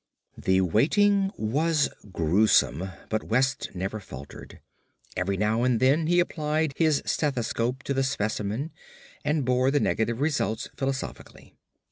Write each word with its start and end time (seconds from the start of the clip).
The 0.35 0.61
waiting 0.61 1.31
was 1.37 1.87
gruesome, 2.11 2.89
but 3.09 3.23
West 3.25 3.69
never 3.75 3.99
faltered. 3.99 4.59
Every 5.15 5.37
now 5.37 5.61
and 5.61 5.79
then 5.79 6.07
he 6.07 6.19
applied 6.19 6.73
his 6.75 7.03
stethoscope 7.05 7.83
to 7.83 7.93
the 7.93 8.01
specimen, 8.03 8.71
and 9.23 9.45
bore 9.45 9.69
the 9.69 9.79
negative 9.79 10.19
results 10.19 10.69
philosophically. 10.75 11.53